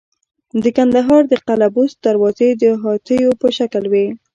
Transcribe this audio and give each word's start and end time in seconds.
د 0.63 0.65
کندهار 0.77 1.21
د 1.27 1.33
قلعه 1.47 1.67
بست 1.75 1.97
دروازې 2.07 2.49
د 2.61 2.63
هاتیو 2.83 3.31
په 3.41 3.47
شکل 3.57 3.83
وې 3.91 4.05